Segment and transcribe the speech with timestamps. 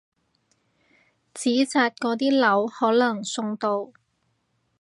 [1.35, 3.91] 紙紮嗰啲樓可能送到！